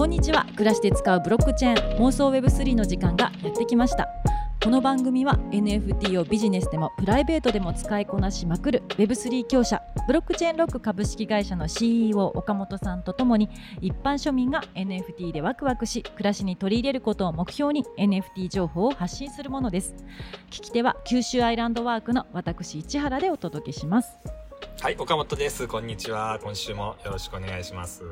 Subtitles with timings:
[0.00, 0.46] こんにちは。
[0.56, 4.08] 暮らしで使うブロックチェーン妄想 Web3 の時間がやってきました。
[4.64, 13.50] この番組は NFT をビジネスでもプライベートでも使いこなしまくる Web3 強者ブロックチェーンロック株式会社の CEO 岡本さんとともに
[13.82, 19.94] 一般庶民が NFT でワクワクし暮らしに取り入れることを目標に NFT 情報を発信するものです。
[20.48, 24.39] 聞き手は九州アイランドワークの私市原でお届けします。
[24.80, 25.68] はい、岡本です。
[25.68, 26.38] こんにちは。
[26.42, 28.02] 今週もよろしくお願いします。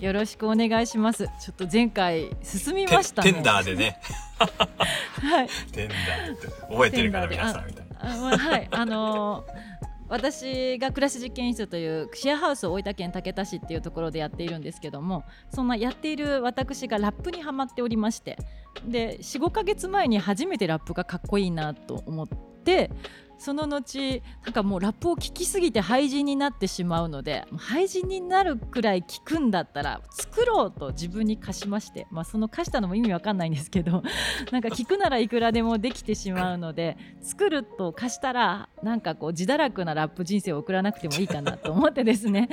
[0.00, 4.00] よろしくお願いしますちょっと前回進みましたねテンダーでね。
[4.40, 7.96] はいテンダーって覚えてるから皆さんみたいな。
[8.00, 18.38] あまあはいあのー私が暮らし実験室というシェアハウスを大分県竹田市っていうところでやっているんですけどもそんなやっている私がラップにはまっておりまして
[18.86, 22.28] で45ヶ月前に初めてラップがかっこいいなと思っ
[22.64, 22.90] て
[23.38, 34.02] その後なんかもうラップを聴きすぎて廃人になってしまうので廃人になるくらい聴くんだったら作ろうと自分に課しまして、まあ、その課したのも意味わかんないんですけど
[34.50, 42.48] なんか聞くならいくらでもできてしまうので作ると貸したらなんかこう自堕落なラップ人生を送らなくてもいいかなと思ってですね。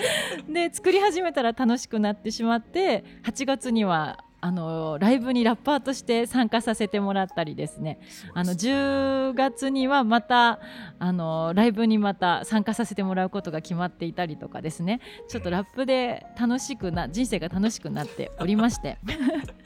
[0.47, 7.99] で作り始めたら楽しくなってしまって8月にはあのライブにラッパーとして参加させてもらったりですね。
[8.33, 10.59] あの10月にはまた
[10.99, 15.01] あのライブにまた参加させてもらうことが決まっていたりとかですね。
[15.29, 18.97] ちょっとラップで楽しくな人生が楽しくなっておりまして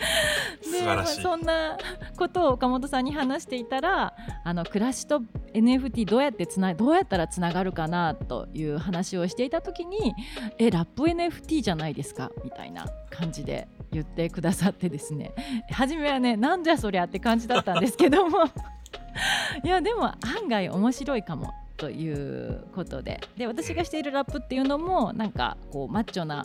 [0.62, 1.22] 素晴らしい。
[1.22, 1.76] そんな
[2.16, 5.20] ことを岡本さんに話していたらあの暮らしと
[5.52, 10.14] NFT どうやってつなどうやったらつながるかなという話をしていた時に
[10.58, 15.32] えラップ NFT じゃないですかみたいな感じで言ってくださってですね。
[15.70, 18.44] 初めはねなんじゃそりゃって感じだったんですけども。
[19.64, 23.20] いやでも案外面白いかもということで。
[23.38, 26.44] で私がしているラップっていうのもなんかこうマッチョな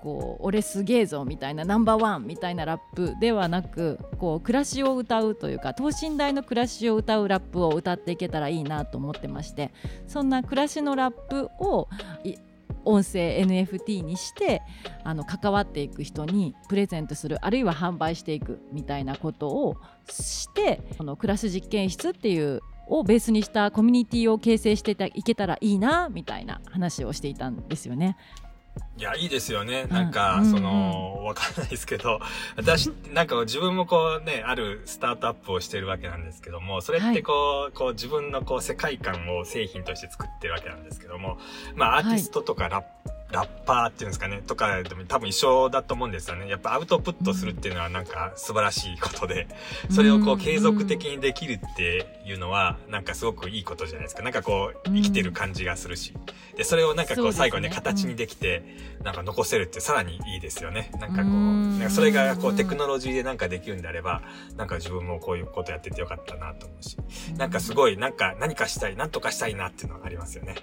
[0.00, 9.72] こう俺すげえぞみたいなナンバーワンみたいなラップではなくこう暮らしを歌うというか等身大の暮らしを歌うラップを歌っていけたらいいなと思ってまして
[10.06, 11.88] そんな暮らしのラップを
[12.84, 14.62] 音声 NFT にして
[15.02, 19.76] あの関わっていく人にプレゼントするあるいは販売していくみたいなことを
[20.08, 28.16] してこの暮らし実験室っていうをベースにしたコミュニティを形成していけたらいいなみたいな話をしていたんですよね。
[28.98, 29.84] いや、いいですよね。
[29.84, 29.88] ん。
[29.90, 30.50] なんか、うん。
[30.50, 32.20] その、わかんないですけど、
[32.56, 41.38] 私、なんか自分もこうね、あるスタートアップをしてるわけなんですけども、それってこう、こう自分のこう世界観を製品として作ってるわけなんですけども、
[41.74, 42.84] まあアーティストとかラッ
[43.30, 46.48] ラッパーっていうんですかね、とかでも多分一緒だと思うんですよね。
[46.48, 49.48] やっぱアウトプットするっていうのはなんか素晴らしいことで、
[49.90, 54.22] それをこう継続的にできるっていうのはなんかすごくいいことじゃないですか。
[54.22, 56.14] なんかこう生きてる感じがするし。
[56.56, 58.62] で、それをなんかこそう最後ね、形にできて、
[59.02, 60.90] なんか残せるってさらにいいですよね。
[60.98, 64.22] なんかこう、うんなんかそれがこうテクノロジーでなんかできるんであれば、
[64.56, 66.96] なんか自分もこういうことやっててよかったなと思うし、
[67.36, 70.54] なんかすごいなんか何かしたい、なんとかしたいなっていうのがありますよね。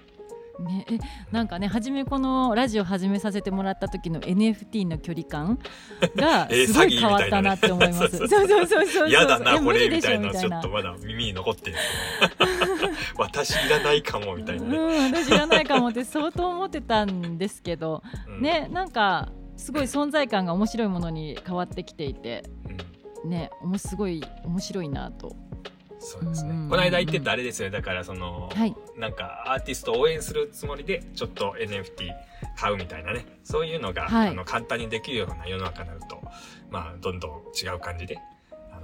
[0.59, 0.99] ね、え
[1.31, 5.57] なんかね初めこのラジオ始めさせてもらった時の NFT の距離感
[6.15, 8.17] が えーすごい変わったなって思います。
[8.17, 9.09] そうそうそうそうそう。
[9.09, 11.77] 嫌だな、えこれ、みたいなのちょっとまだ耳に残ってる。
[13.17, 14.77] 私いらないかも、みたいなね。
[14.77, 22.43] うん、私じゃないかもって相当思ってたんですけど、うんねなんかすごい存在感が面白いものに変わってきていて
[23.23, 25.35] うんねおもすごい面白いなと。
[26.03, 26.69] そうですねうんうんうん。
[26.69, 27.69] この間言ってたあれですよ。
[27.69, 32.09] だからその、はいなんかアーティストを応援するつもりで、ちょっと NFT
[32.55, 33.25] 買うみたいなね。
[33.43, 36.21] そういうのが、はいあの簡単にできるような世の中になると、
[36.69, 38.19] まあ、どんどん違う感じで。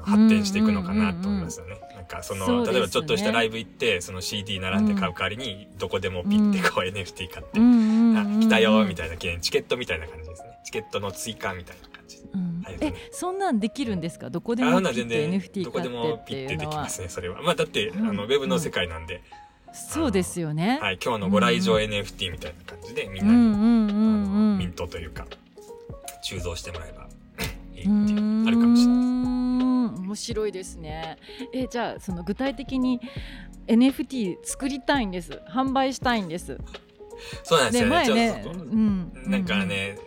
[0.02, 1.78] 発展していくのかなと思いますよね。
[1.94, 10.50] なんかその、ね例えばちょっとしたライブ行って、その CD 並んで買う代わりに、どこでもピッてこう NFT 買って、来たよみいたいな記念チケットみたいな感じですね。
[10.64, 11.89] チケットの追加みたいな
[12.80, 14.30] えはいそんなんできるんですか？
[14.30, 17.42] どこであもピッて NFT どこでもピッてできますね、それは。
[17.42, 19.22] まあだって、あの、ウェブの世界なんで、
[19.74, 20.80] そうですよね。
[20.82, 25.26] はい、今日のご来場 NFT みたいな感じで、みんうんうなに、んうあんミントというか、
[26.24, 27.08] 鋳造してもらえば
[27.76, 30.00] いいってういう、あるかもしれない。
[30.10, 31.18] 面白いですね。
[31.54, 33.00] えじゃあその具体的に
[33.68, 35.40] NFT 作りたいんです。
[35.48, 36.58] 販売したいんです。
[37.44, 37.96] そうなんですよね。
[37.96, 39.98] 前ね、ちょっとうん、なんかね、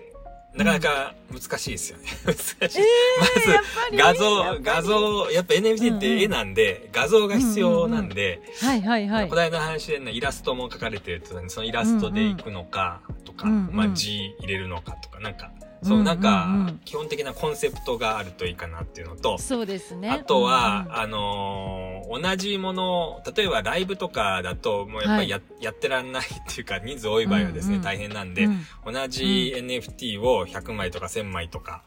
[0.55, 2.05] なかなか難しいですよね。
[2.27, 2.59] 難しい。
[2.61, 3.97] やっぱり？
[3.97, 9.37] まず、画像、画像、やっぱ NFT って絵なんで、画像が必要なんで、はいはいはいこ。
[9.37, 15.51] の間の話でね、イラストも描かれてるって言ったのにそのイラストでいくのかとか、うんうんまあ字入れるのかとか、なんか、
[15.82, 16.67] そうなんか、うんうん。
[16.67, 20.11] うん基本的なコンセプトがあるといいかなっていうのと、そうですね。
[20.11, 28.61] あとは、うんあのー同じもの、例えばライブとかだと、もうやっぱりや,、やってらんないっていうか、人数多い場合はですね、うんうん大変なんで、うん。
[28.93, 31.82] 同じ NFT を100枚とか1000枚とか、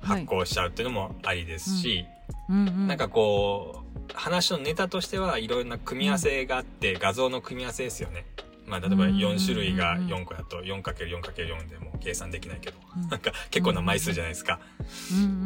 [0.00, 2.04] 発行しちゃうっていうのもありですし、
[2.48, 8.26] うんうんなんかこう、話のネタとしてはいろんな組み合わせがあって、画像の組み合わせですよね。
[8.66, 14.60] まあ、例えばうん4種類が4個だと 4×4×4 でも計算できないけど、うんなんか結構な枚数じゃないですか。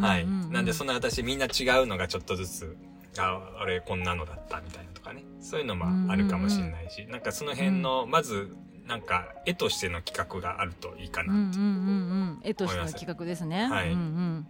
[0.01, 0.27] はい。
[0.27, 2.77] なんでそんな私みんな違うのがちょっとずつ、
[3.19, 5.25] あ、あれこんなのだったみたいなとかね。
[5.41, 8.55] そういうのもあるかもしれないし、なんかその辺の、まず、
[8.87, 13.67] なんか絵としての企画があるといいかなうんうんうんうん絵としての企画ですね。
[13.67, 14.47] はいうんうん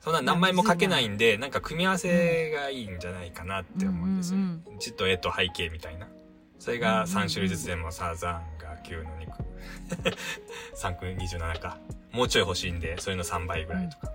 [0.00, 4.38] そんな何枚も描けないんで、なんか組み合わせがいいんじゃないかなって思うんですよ。
[4.38, 6.08] うん字と絵と背景みたいな。
[6.62, 9.32] それが3種類ずつでもサーザンが9の肉。
[10.80, 11.76] 3区27か。
[12.12, 14.12] もうちょい欲しいんで、それの3倍ぐらいとか。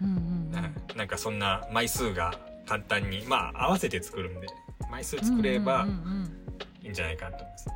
[0.00, 0.22] うんうんうん
[0.54, 2.32] うんなんかそんな枚数が
[2.66, 4.46] 簡単に、まあ合わせて作るんで、
[4.90, 5.86] 枚数作れば
[6.82, 7.68] いいんじゃないかなと思います。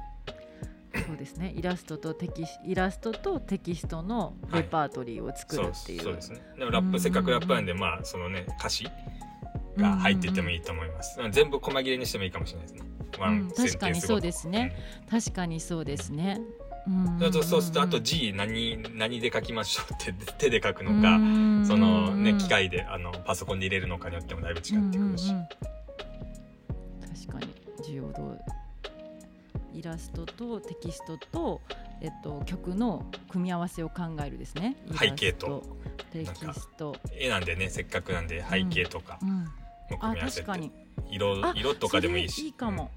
[0.94, 1.52] うんそうですね。
[1.54, 6.02] イラストとテキスイラストとテキストのレパートリーを作るっていう。
[6.02, 6.40] そうですね。
[6.58, 8.88] でもラップ、せっかくラップなんで、まあそのね、歌詞
[9.76, 11.18] が入っててもいいと思います。
[11.30, 12.91] 全部細切れにしてもいいかもしれないですね。
[13.20, 13.90] ワうんンセンテンス確か。
[13.90, 14.76] にそうですね。
[15.10, 16.40] 確かにそうですね。
[16.86, 17.32] うんうん。
[17.32, 21.18] そうそうすると、あと G 何、何で書きましょうって 手で書くのか、
[21.66, 25.28] そのね、機械で、あの、パソコンで入れるのかによってもだいぶ違ってくるし。
[25.30, 25.36] うん。
[25.36, 25.48] うんうん。
[27.26, 27.54] 確かに。
[27.84, 28.36] 需要度
[29.74, 31.60] イラストとテキストと、
[32.00, 34.76] えっと、曲の組み合わせを考えるですね。
[34.98, 35.62] 背景と。
[36.12, 39.46] テキスト、絵なんでね、せっかくなんで背景とかうん、も
[39.88, 40.72] 組あみ合わせて確か、に。
[41.10, 42.42] 色、あ色とかでもいいし。
[42.44, 42.90] いいかも、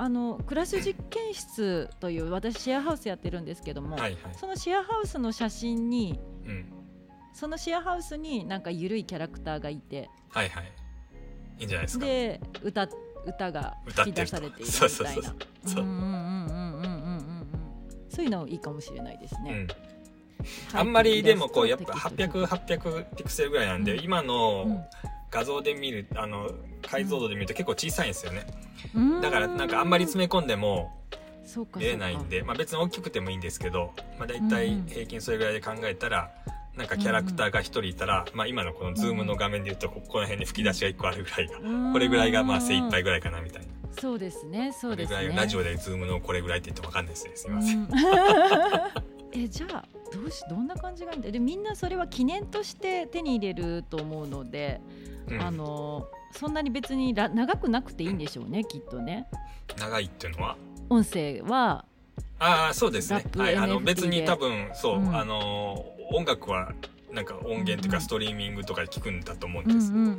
[0.00, 4.00] あのクラス実験室という私シェアハウスやってるんですけども、うん。
[4.00, 4.34] はいはい。
[4.38, 6.72] そのシェアハウスの写真にうん。
[7.34, 10.72] そのシェアハウスになんか緩いキャラクターがいてはいはい。
[11.58, 12.04] いいんじゃないですか。
[12.06, 12.88] で歌
[13.26, 15.36] 歌が吹き出されているみたいなそうそうそう
[15.66, 17.46] そううんうんうんうんうんうんうん
[18.08, 19.50] そういうのいいかもしれないですね。
[19.50, 19.56] うん。
[19.56, 19.66] はい
[20.74, 24.80] あんまりでもこうやっぱテキスト800、800ピクセルぐらいなんで、今のうん
[25.30, 26.50] 画像で見る、あの、
[26.90, 28.46] 解像度で見ると結構小さいんですよね。
[28.94, 30.96] うんだからなんかあんまり詰め込んでも
[31.76, 36.30] 見れないんで、まあ別に大きくてもいいんですけど、まあ大体平均それぐらいで考えたら、
[36.76, 43.68] なんかキャラクターが一人いたら、まあ今のこのズームの画面で言うと、ここの辺に吹き出しが一個あるぐらいが、そうかこれぐらいがまあ精一杯ぐらいかなみたいな。
[44.00, 45.32] そうですねそうですね。
[45.34, 47.32] ラジオでズームのこれぐらいって言ってもわかんないですね。
[47.34, 47.78] すいません。
[47.78, 47.88] うん
[49.32, 54.80] えじゃあどうしどんな感じがいいんだでみんなそれは記念として手に入れると思うので、
[55.28, 59.26] うんあのそんなに別にら長くなくていいんでしょうねきっとね。
[59.78, 60.56] 長いっていうのは？
[60.90, 61.84] 音声は
[62.38, 63.24] ああ、そうですね。
[63.36, 63.56] はい。
[63.56, 65.16] あの、別にで多分、そう、うん。
[65.16, 66.72] あのー、音楽は、
[67.12, 69.92] なんか音源というかストリーミングとかで聞くんだと思うんです。
[69.92, 70.12] うんうんうん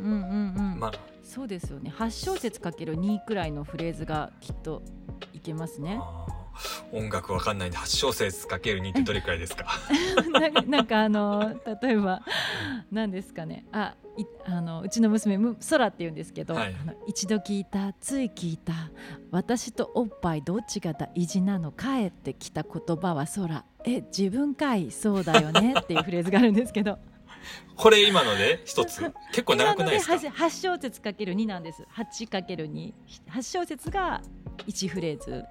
[0.56, 0.92] うんうん、まあ、
[1.24, 1.94] そうですよね。
[1.96, 4.82] 8小節かける2くらいのフレーズがきっと
[5.34, 6.00] いけますね。
[6.02, 6.39] あー
[6.92, 9.66] 音楽わかんないんで、8小節かける2ってどれくらいですか？
[10.32, 12.22] ななんかあの例えば
[12.92, 13.66] 何ですかね。
[13.72, 16.76] あいあのうちの娘む空って言うんですけど、はい。
[16.82, 18.74] あの一度聞いたつい聞いた
[19.32, 26.98] 私とおっぱいどっちが大事なの帰ってきた言葉は空え自分かいそうだよねっていうフレーズがあるんですけど。
[27.78, 29.00] これ今ので一つ？
[29.32, 30.16] 結構長くないですか？
[30.16, 31.84] 今ので 8, 小節かける2なんです。
[31.96, 32.94] 8×28
[33.42, 34.22] 小節が
[34.68, 35.46] 1フレーズ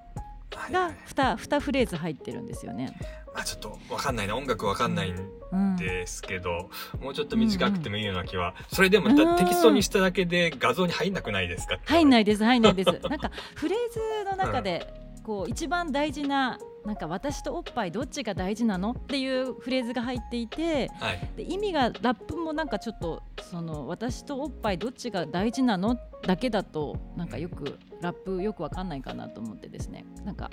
[0.49, 2.95] がはいはい 2, 2フレーズ入ってるんですよね。
[3.33, 4.35] まあちょっとわかんないな。
[4.35, 5.15] 音楽わかんないん
[5.51, 8.55] うんですけど、もうちょっと短くてもいいような気は。
[8.71, 21.29] それでもテキストにしただけで画像に入んなくないですか入んないいです入んないですなんかフレーズの中でこう一番大事ななんか私とおっぱいどっちが大事なのっていうフレーズが入っていてはい。
[21.37, 30.49] で意味がラップもなんかちょっとその私とおっぱいどっちが大事なのだけだとなんかよくラップよくわかんないかなと思ってですねなんか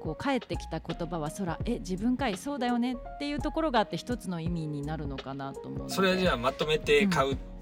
[0.00, 7.53] こう帰ってきた言葉は空え自分かいそうだよねっていうところがあって一つの意味になるのかなと思うそれじゃあまとめて買う、うん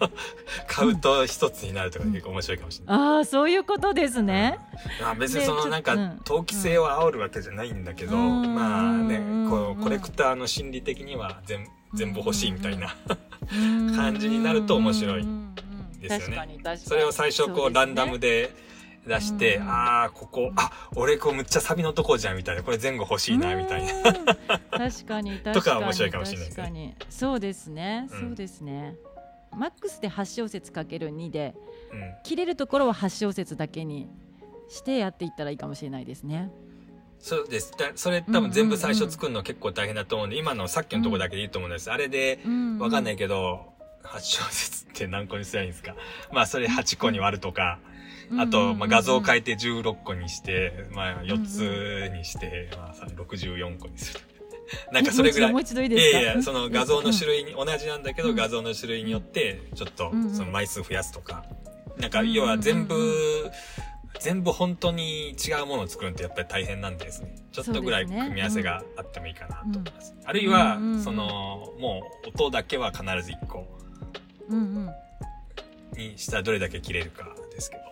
[0.66, 2.96] 買うと一つになるとか結構面白いかもしれない。
[2.96, 4.58] ああそういうことですね。
[5.00, 8.54] まあ別にそのなんか投機性を煽るわけじゃないんだけど、うん。
[8.54, 9.50] まあねうん。
[9.50, 12.94] こうコレクターの心理的には全全部欲しいみたいな
[13.48, 15.26] 感 感じになると面白い
[16.00, 16.58] ですよね。
[16.76, 18.52] それを最初こうランダムで
[19.06, 19.68] で出して、うん。
[19.68, 22.62] ああここあ俺こうむっちゃサビのとこじゃんみたいな。
[22.62, 24.02] これ前後欲しいなみたいな。
[24.02, 26.64] な確かに確かに とか面白いかもしれないですね。
[26.64, 26.94] 確かに。
[27.08, 28.20] そうですね、うん。
[28.20, 28.96] そうですね
[29.56, 31.54] マックスで8小節かける2で
[31.92, 32.14] うん。
[32.24, 34.08] 切れるところは8小節だけに
[34.68, 36.50] してやっていったらいいかもしれないですね。
[37.18, 37.72] そうです。
[37.78, 41.90] だそれ多分全部最初作るの結構大変だと思うんで、今のさっきのとこだけでいいと思うんです。
[41.90, 42.40] あれで、
[42.78, 43.72] わかんないいけど、
[44.04, 45.94] 8小節って何個にすればいいんですか？
[46.32, 47.78] まあそれ8個に割るとか、
[48.38, 54.20] あと、まあ、画像を変いえて16個にして、まあ4つにして、まあさ64個にする。
[54.92, 55.52] なんかそれぐらい。
[55.52, 56.18] もう一度いいいですか？
[56.18, 58.34] やいや、その 画像の種類に、同じなんだけど、うん。
[58.36, 61.44] 画像の種類によって、ちょっとその枚数増やすとか。
[61.98, 63.50] なんか、要は全部、
[64.20, 67.34] 全部本当に違うものを作るのってやっぱり大変なんですね。
[67.52, 70.14] ちょっとぐらい組み合わせがあってもいいかなと思います。
[70.24, 73.66] あるいうんはその、もう音だけは必ず1個。
[74.48, 74.88] うん
[75.96, 77.82] にしたらどれだけ切れるかですけど、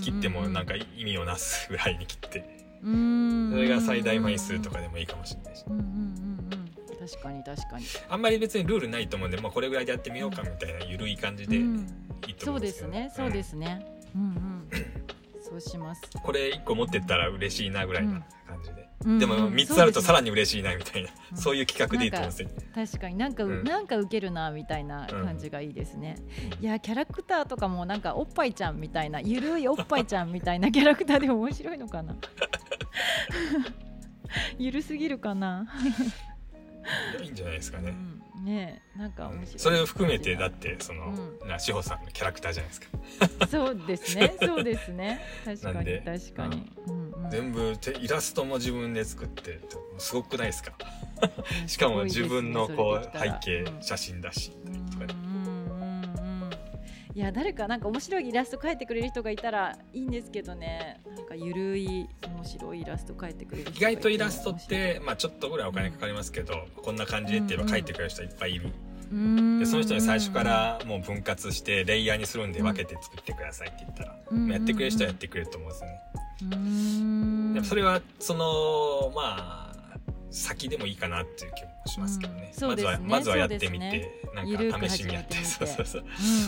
[0.00, 5.64] 切ってもなんか意味をなすぐらいに切って、うんそれが最大枚数とかでもいいかもしれないし。
[5.68, 7.08] うんうんうんうん。
[7.08, 7.84] 確かに確かに。
[8.08, 11.86] あんまり別にルールないと思うんで、まあこれぐらいでやってみようかみたいな緩い感じでいうん
[12.26, 12.60] いとそうで思うん。
[12.60, 13.86] ですよすねそうですね。
[14.14, 14.68] うんうん。
[15.42, 16.02] そうします。
[16.22, 18.88] これ1個持ってったら嬉しいなぐらいな感じで。
[19.04, 19.18] うん。
[19.18, 22.48] でもうん3つあるとさらにに嬉しいなみたいな、うんそういう企画でいいと思うんですよ。
[22.74, 23.64] 確かになんか、うん。
[23.64, 26.16] なんか受けるなみたいな感じがいいですね、
[26.60, 32.16] いやキャラクターとかもなんかおっぱいちゃんみたいなゆるいおっぱいちゃんみたいなキャラクターでも面白いのかな
[34.58, 35.66] ゆるすぎるかな、
[37.20, 37.94] いいんじゃないですかね。
[38.36, 43.46] うん、ねえなんか面白い、それを含めてだってその、うな志保さんのキャラクターじゃないですか。
[43.48, 44.34] そうですね。
[44.40, 45.20] そうですね。
[45.44, 46.94] 確かになんで確かに、うん。
[47.04, 49.60] うん全部てイラストも自分で作って
[49.98, 50.72] すごくないですか？
[51.68, 54.50] しかも自分のこう背景写真だし、
[54.92, 55.29] とかでうんうんうんうん
[57.12, 61.00] いや誰かなんか面白いイラスト描いてくれる人がいたらいいんですけどね。
[61.16, 64.02] なんかゆるい面白いイラスト描いてくれる人意がいて。
[64.02, 68.70] 外とイラストって、まあ、ちょっとぐらいお金かかりますけど、こんな感じでって言えば描いてくれる人いっぱいいる、
[69.58, 77.64] でその人に最初からもう分割してレイヤーにするんで分けて作ってくださいって言ったら、うんやってくれる人はやってくれると思うんですよね、うん。
[77.64, 79.76] それはそのまあ
[80.30, 82.58] 先でもいいかなっていう気もしますけどね,、うん。
[82.58, 82.98] そうですね。
[82.98, 86.04] まずはまずはやってみて、そうですなんか試しにやってそうそうそう。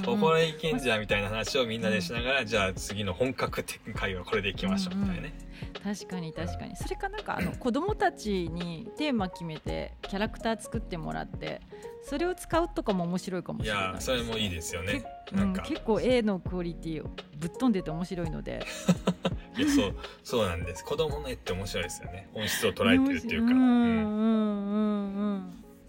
[0.07, 0.21] うんうん。
[0.21, 5.35] これいけんじゃんみたいな話をみんなでしながら、じゃあ次の本格的な会はこれでいきましょうみたいなね、
[5.83, 6.77] 確かに確かに。
[6.77, 11.61] それかなんかあの子供たちにテーマ決めてキャラクター作ってもらって
[12.03, 15.05] それを使うとかも面白いかもいしれないやそれもいいですよね。
[15.33, 17.03] なんか、結構 A のクオリティ
[17.39, 18.65] ぶっ飛んでて面白いので。
[19.57, 19.95] いやそう
[20.25, 20.85] そうなんです。
[20.85, 22.29] 子供の絵って面白いですよね。
[22.33, 23.59] 本質を捉えてるっていうか、うん。
[23.59, 24.82] ううんんうんうん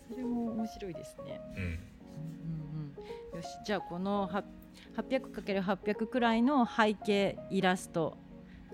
[0.10, 1.64] それも面白いですね、うん。
[1.64, 1.78] うんうん
[3.32, 3.48] うん、よし。
[3.66, 4.44] じゃあこのは
[4.98, 8.18] 800×800 くらいの背景イラスト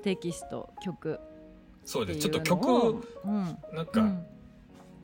[0.03, 1.19] テキスト曲。
[1.85, 2.19] そうです。
[2.19, 2.93] ちょっとのを。
[2.93, 3.57] 曲うん。
[3.73, 4.25] なんかうん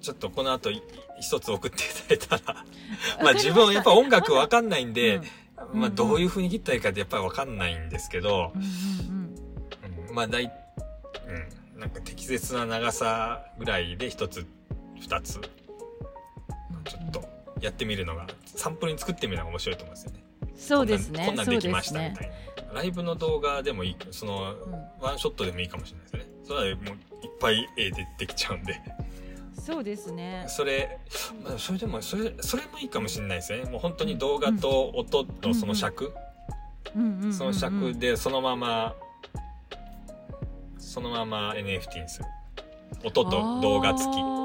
[0.02, 0.84] ちょっとこの後い
[1.20, 2.60] 一つ送っていただいたら。
[2.60, 2.66] わ
[3.24, 5.22] まあ自分はやっぱ音楽わかんないんで、
[5.74, 5.80] うん。
[5.80, 8.66] まあどういう風に切ったらいいかってやっぱりわかんないんですけど、うんう
[10.06, 10.10] ん。
[10.10, 10.16] うん。
[10.16, 10.48] まあ大、う
[11.78, 14.46] ん、なんか適切な長さぐらいで一つ
[15.00, 15.40] 二つ
[16.84, 17.24] ちょっと
[17.62, 20.24] やってみるのがサンプルに作ってみるのが面白いと思うんですよね。
[20.56, 21.26] そうですね。
[21.26, 22.30] こんなんできましたみたい
[22.68, 22.74] な。
[22.74, 24.74] ライブの動画でもいいそのうん。
[25.02, 26.26] ワンショットでもいいかもしれないですね。
[26.44, 26.86] それはもう
[27.26, 28.82] いっぱい絵でできちゃうんで。
[29.60, 30.46] そうですね。
[30.48, 31.00] それ、
[31.44, 33.64] まあ、それでもそれそれもいいかもしれないですね。
[33.70, 36.14] もう本当に動画と音のその尺、
[37.32, 38.96] その尺でそのまま
[40.78, 42.26] そのまま NFT にする。
[43.04, 44.45] 音と動画付き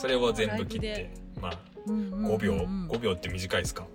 [0.00, 3.86] それを全部切ってまあ5 5秒、5秒って短いですか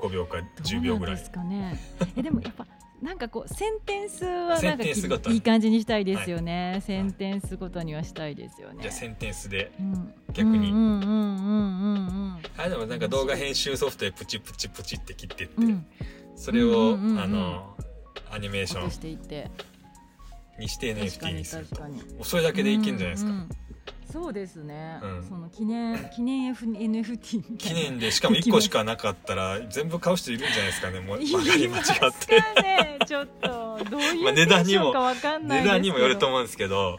[0.00, 1.42] ？5秒か10秒ぐらいですか？
[1.44, 1.78] ね。
[2.16, 2.66] えでもやっぱ
[3.00, 8.78] なんかこうセンテンスはなんかいい感じにしたいですよね、センテンスごとにはしたいですよね。
[8.80, 10.14] じゃあセンテンスでうん。
[10.32, 10.70] 逆に。
[10.70, 15.64] うんうんうんうんうんあでもなんか動画編集ソフトでプチプチプチって切ってって、うん。
[15.64, 15.86] うん
[16.34, 17.20] それを、うんうんうんうん。
[17.20, 17.76] あの
[18.30, 19.50] アニメーション落としていって。
[20.58, 21.76] にして NFT ににすると。
[21.76, 21.96] 確かに。
[22.14, 23.48] もうそれだけでいけんじゃないですか、うんうん
[24.12, 25.22] そうですね、うん。
[25.22, 31.20] その記念記念 F NFT 記念でしかも1個しかなかったら全部買う人いるんじゃないですかねもう。
[31.20, 31.84] 曲がり間違っ
[32.18, 32.62] て。
[32.62, 32.98] ね。
[33.06, 36.98] ちょっとどういうまあ値段にも値段にもよると思思うんですけど。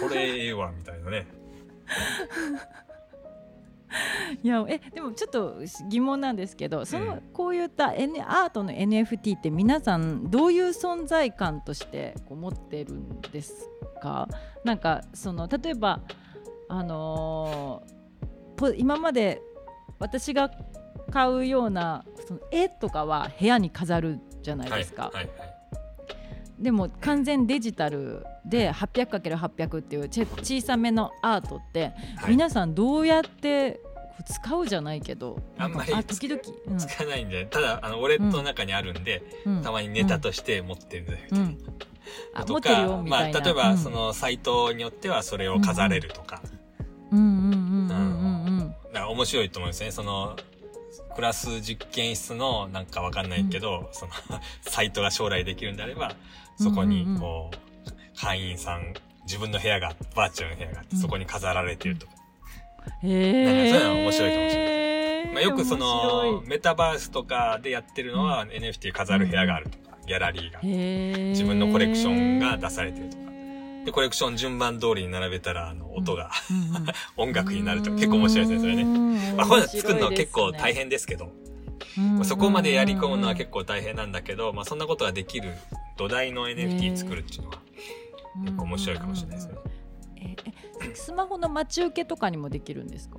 [0.00, 1.26] これええわみたいなね。
[4.42, 13.68] いやえでもちょっと疑問なんですけどその、うんこういった N アートの NFT って皆さんどういう存在感としてこう持ってるんです
[14.04, 14.28] か
[14.64, 16.00] なんかその例えば
[16.68, 17.94] あのー
[18.56, 19.42] ポ今まで
[19.98, 20.50] 私が
[21.10, 25.30] 買うようなその絵とかは部屋に飾るじゃないはいですか、はいはい
[26.56, 32.30] でも完全デジタルで 800×800 っていうち小さめのアートって、はい。
[32.30, 33.80] 皆さんどうやって
[34.24, 36.78] 使うじゃないけどあんまり時々、うん。
[36.78, 39.62] つかないんでただあのウォレットの中にあるんで、うん。
[39.62, 41.58] たまにネタとして持ってるみたいな、うん
[42.34, 43.78] あ持とってるよかまあみたいな、例えばうん。
[43.78, 46.42] そのサイトによってはそれを飾れるとか、
[47.10, 47.24] うんうん。
[47.24, 49.90] うんうんうんだから面白いと思うんですね。
[49.90, 50.36] その
[51.16, 54.12] クラス実験室のなんかわかんないけど、その
[54.62, 56.14] サイトが将来できるんであれば
[56.56, 58.94] そこにこう、会員さん
[59.24, 62.12] 自分の部屋が、バーチャルの部屋があって、そこに飾られてるとか。
[63.02, 63.44] へえ。
[63.44, 70.60] なんかそういうの面白いかもしれまあ、よくそ面の、メタバースとかでやってるのは、NFT 飾る部屋があるとか、ギャラリーが。
[70.62, 73.24] 自分のコレクションが出されてるとか。
[73.84, 76.86] で、コレクション順番通りに並べたら、あの、音が、うんうん
[77.28, 78.84] 音楽になるとか結構面白いですね、それね。
[78.84, 81.32] ねまあ、こういうの作るのは結構大変ですけど、
[81.96, 85.52] まあそこまでやり込むのは結構大変なんだけど、まあ、そんなことができる
[85.96, 87.58] 土台の NFT 作るっていうのは、
[88.44, 89.54] 結構面白いかもしれないですね。
[90.16, 90.36] え
[90.90, 93.18] えスマホの待ち受けとかにもできるんですか？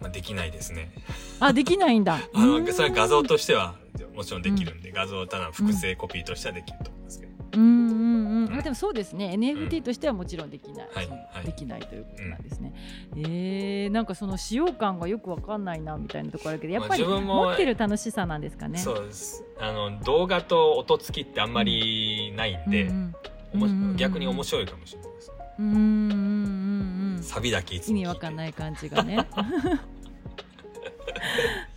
[0.00, 0.92] まあ、できないですね。
[1.40, 3.74] あできないんだ あの、それは画像としては
[4.16, 7.32] もちろんできるんで、画像をただ複製コピーとしてはできると思いますけど。
[7.52, 8.58] うんうんうん。
[8.58, 9.34] あでもそうですね。
[9.36, 11.08] NFT としてはもちろんできない、はい
[11.44, 12.74] できないということなんですね、
[13.16, 18.78] えー、なんかその使用感がよくわかんないなみたいなところあるけどやっぱり持ってる楽しさなんですかね。
[18.78, 19.44] そうです。
[19.60, 23.14] あの、動画と音付きってあんまりないんで、うん
[23.54, 23.96] おもうんうんうん。
[23.96, 25.32] 逆に面白いかもしれないです。
[25.58, 27.22] うんうんうんうんうん。
[27.22, 29.26] サビだけいつ意味わかんない感じがね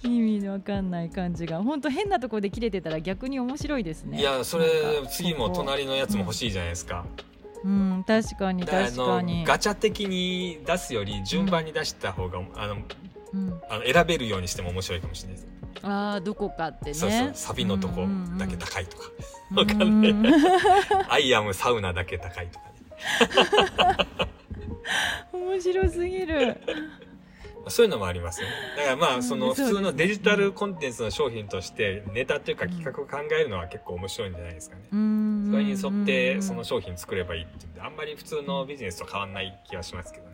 [0.03, 4.65] 意味わかんない感じが本当変なところで切れてたら逆に面白いですねいや、それ
[5.09, 7.05] 次も隣のやつも欲しいじゃないですか。
[7.63, 12.77] うん確かにだからあの確かにガチャ的に出すより順番に出した方が、あの、
[13.33, 15.47] うんあの選べるようにしても面白いかもしれないです。
[15.83, 19.03] ああどこかってねそうそう、サビのとこだけだ高いとか。
[19.55, 20.15] わかんない。
[21.09, 22.79] アイアムサウナだけ高いとかね。
[25.33, 26.57] 面白すぎる
[27.67, 28.53] そういうのもありますよね。
[28.77, 34.83] だからまあ、その普通のデジタルコンテンツの商品としてネタっていうか企画を考えるのは結構面白いんじゃないですかね。
[34.91, 34.95] そ
[35.57, 40.33] れに沿ってその商品作ればいいっていうんで、あんまり普通のビジネスと変わんない気がしますけどね。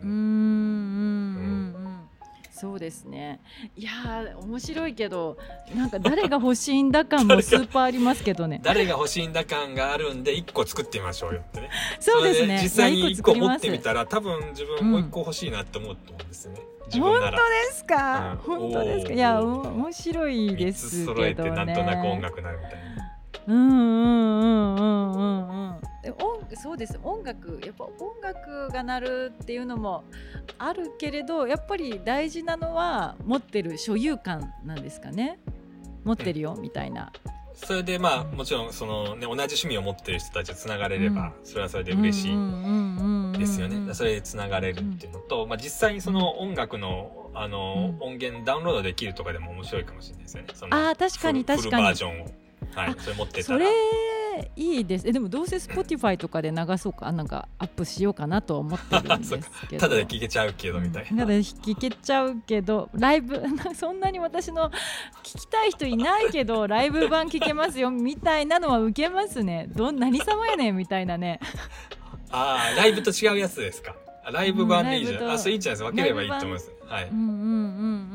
[2.63, 3.41] うんうんうんうんそうですね。
[3.75, 5.37] いやー面白いけど
[5.75, 8.61] なんか誰が欲しいんだ感も スーパーありますけどね。
[8.63, 11.69] 誰が欲しいんだ感があるんで1個作ってみましょうよってね。
[11.99, 12.55] そうですね。
[12.55, 16.61] れ実際に1個持ってみたたら多分自分もう1個欲しいなって思うと思うんですよね。
[16.87, 17.31] 自分本。
[17.31, 18.57] 当ですか、うん。
[18.59, 19.13] 本当ですか？
[19.13, 21.35] いやお面白いで3すけどね。
[21.35, 23.15] てなんとなく音楽なるみたいな。
[23.47, 26.99] うんうんうんうんうんうんで音そうです。
[27.03, 30.03] 音楽やっぱ音楽が鳴るっていうのも
[30.59, 35.39] あるけれどやっぱり大事なのは持ってる所有感なんですかね？
[36.03, 37.11] 持ってるよみたいな。
[37.55, 43.93] それでまあもちろんそのね同じ趣味を持ってる人たちとつながれればそれはそれで嬉しいですよね。
[43.93, 48.09] それでつながれるっていうのと、まあ実際にその音楽のあのうん。
[48.09, 50.49] 音源ダウンロードできるとかでも面白いかもしれないですよね。
[50.53, 51.71] そのあー確かに確かに。
[51.71, 52.27] フルバージョンを。
[52.75, 53.43] はい、それ持ってたら。
[53.43, 53.65] それ
[54.55, 59.37] いいですえでもどうせ Spotify とかで流そうかなんかアップしようかなとは思ってるんです
[59.69, 61.25] けどただで聴けちゃうけどみたいな。
[61.25, 63.41] ただ聞けちゃうけどライブ
[63.75, 64.69] そんなに私の
[65.23, 71.39] 聞きたい人いないけどライブ版聞けますよみたいなのは受けますねどん何様やねんみたいなね
[72.31, 73.95] ああ、ライブと違うやつですか。
[74.25, 75.23] あライブ版でいいじゃん。
[75.23, 75.91] うんあ、それいいんじゃないですか。
[75.91, 76.71] 分ければいいと思います。
[76.87, 77.09] はい。
[77.09, 77.51] うんうんうんうんう
[78.13, 78.14] ん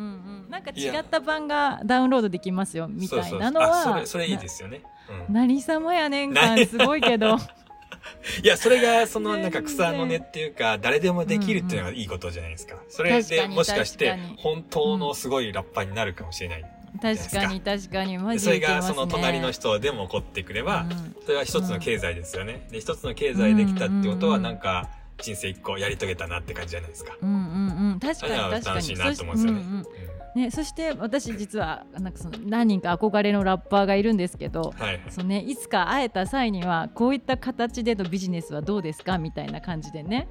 [0.50, 4.82] なんか違った版がダウンロードできますよみたいなのそうそれ、それいいですよね。
[5.28, 5.34] うん。
[5.34, 7.38] な何様やねんな感すごいけど。
[8.42, 12.76] いや、それが、その、なんか草の根っていうか、誰でもできるっていうのがいいことじゃないですか。
[12.88, 16.64] それで確かにもしかして本当のすごいラッパーになるかもしれない。
[17.00, 18.94] 確かに確かにマでそれが、ジでいけますね。
[18.94, 21.16] その隣の人でも起こってくれば、うん。
[21.24, 22.66] それは一つの経済ですよね。
[22.70, 24.42] で、一つの経済できたってことは、うん。
[24.42, 27.16] なんか、人生一個やり遂げたなって感じじゃないですか。
[27.20, 28.00] うんうんうん。
[28.00, 28.64] 確かに確かに。
[28.64, 29.60] 楽しいなと思うんですよね。
[29.60, 29.76] うん。
[29.76, 35.02] うんね、そして私実はなんかその何人か憧れのラッパーがいるんですけどうんはいはい。
[35.10, 40.28] その、ね、いつか会えた際にはこういった形でのビジネスはどうですかみたいな感じでね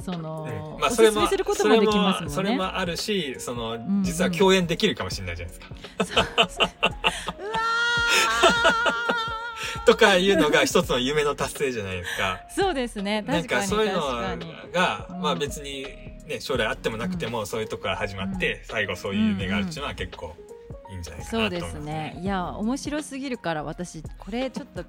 [0.00, 2.34] その、うんまあ、おそれもすすめすることもできますもんね。
[2.34, 6.22] それもあるし、その、ん実は共演できるかもしれないじゃないですか。
[7.38, 7.58] うわ
[9.84, 12.40] とかいうのが一つの夢の達成じゃないですか。
[12.48, 14.00] ーそうですねなん確かにかそういうの
[14.72, 15.86] が、うんまあ別に
[16.26, 20.34] ね、将来あってもなくても、そういうとこから始まって、最後そういう夢があるっていうのは結構
[20.92, 22.18] いいんじゃないかそうでなと思いますすね。
[22.20, 24.82] いや面白すぎるから私これちょっと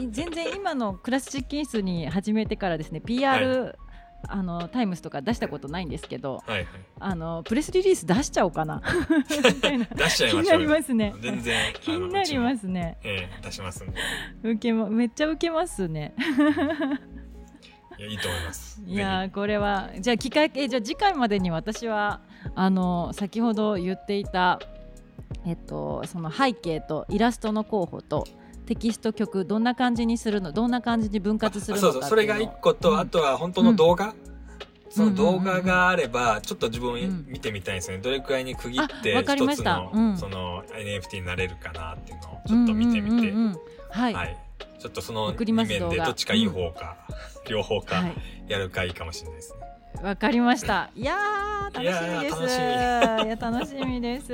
[0.00, 3.76] い全然今のクラス実験室に始めてからですね PR、
[4.28, 6.66] あのタイムスとか出したことないんですけどはいはい。
[7.00, 8.82] あのプレスリリース出しちゃおうかな。
[9.28, 11.14] 出しちゃい気になりますね。
[11.20, 11.74] 全然。
[11.80, 12.98] 気になりますね。
[13.02, 14.00] ええ出しますんで。
[14.42, 16.14] 受けもめっちゃ受けますね
[18.00, 18.80] いや、いいと思います。
[18.86, 22.20] いやーこれはじゃあ機会えじゃあ次回までに私は
[22.54, 24.58] あの先ほど言っていた
[25.46, 28.26] えっとその背景とイラストの候補と
[28.64, 34.14] テキスト曲どんな感じにするのどんな感じに分割するのかそうそう、それが一個と、うんあとは本当の動画、
[34.90, 38.02] その動うんうんうんうん画があれば、ちょっと自分ん見てみたいんですよね。
[38.02, 40.16] どれくらいに区切って、一つの、うん。
[40.16, 43.58] その NFT になれるかなっていうのをちょっと見てみて、うんうんうんうん。
[43.90, 44.38] はい、はい。
[44.78, 45.90] ちょっとその送り2ます動画。
[45.90, 46.96] 面でどっちかいい方か、
[47.48, 48.14] 両方かはい
[48.48, 49.60] やるかいいかもしれないですね。
[50.02, 50.90] わかりました。
[50.94, 51.16] いや
[51.72, 52.36] 楽しみです。
[52.36, 54.28] いや楽しみです。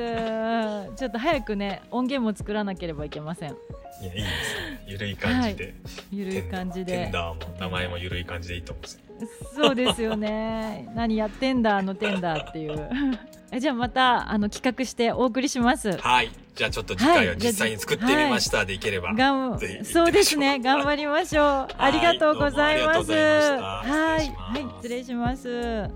[0.96, 3.50] ちょっと早くね音源も作らなければいけません。
[3.50, 4.84] いや、いいですね。
[4.86, 5.74] ゆるい感じで。
[6.10, 6.92] ゆるい感じで。
[6.92, 9.05] テンダーも名前もゆるい感じでいいと思うんですよ。
[9.54, 10.88] そうですよね。
[10.94, 12.90] 何やってんだあのテンダーっていう。
[13.52, 15.96] えじゃあまたあの企画してお送りします。
[15.98, 16.30] はい。
[16.54, 19.12] じゃあちょっと次回ははい実際に作ってみましたでいければ。
[19.14, 21.74] がんそうですね頑張りましょう。
[21.78, 23.12] ありがとうございます。
[23.12, 25.90] はいはい失礼します。